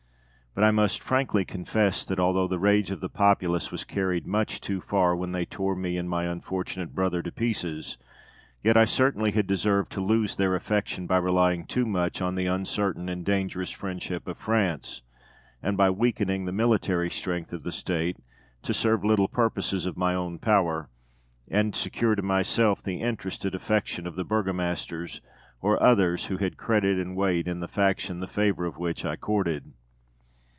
But 0.53 0.65
I 0.65 0.71
must 0.71 1.01
frankly 1.01 1.45
confess 1.45 2.03
that, 2.03 2.19
although 2.19 2.45
the 2.45 2.59
rage 2.59 2.91
of 2.91 2.99
the 2.99 3.07
populace 3.07 3.71
was 3.71 3.85
carried 3.85 4.27
much 4.27 4.59
too 4.59 4.81
far 4.81 5.15
when 5.15 5.31
they 5.31 5.45
tore 5.45 5.77
me 5.77 5.95
and 5.95 6.09
my 6.09 6.25
unfortunate 6.25 6.93
brother 6.93 7.21
to 7.21 7.31
pieces, 7.31 7.97
yet 8.61 8.75
I 8.75 8.83
certainly 8.83 9.31
had 9.31 9.47
deserved 9.47 9.93
to 9.93 10.01
lose 10.03 10.35
their 10.35 10.53
affection 10.53 11.07
by 11.07 11.19
relying 11.19 11.65
too 11.65 11.85
much 11.85 12.21
on 12.21 12.35
the 12.35 12.47
uncertain 12.47 13.07
and 13.07 13.23
dangerous 13.23 13.71
friendship 13.71 14.27
of 14.27 14.37
France, 14.37 15.03
and 15.63 15.77
by 15.77 15.89
weakening 15.89 16.43
the 16.43 16.51
military 16.51 17.09
strength 17.09 17.53
of 17.53 17.63
the 17.63 17.71
State, 17.71 18.17
to 18.63 18.73
serve 18.73 19.05
little 19.05 19.29
purposes 19.29 19.85
of 19.85 19.95
my 19.95 20.13
own 20.13 20.37
power, 20.37 20.89
and 21.47 21.73
secure 21.77 22.13
to 22.13 22.21
myself 22.21 22.83
the 22.83 22.99
interested 23.01 23.55
affection 23.55 24.05
of 24.05 24.17
the 24.17 24.25
burgomasters 24.25 25.21
or 25.61 25.81
others 25.81 26.25
who 26.25 26.35
had 26.35 26.57
credit 26.57 26.97
and 26.97 27.15
weight 27.15 27.47
in 27.47 27.61
the 27.61 27.69
faction 27.69 28.19
the 28.19 28.27
favour 28.27 28.65
of 28.65 28.77
which 28.77 29.05
I 29.05 29.15
courted. 29.15 29.71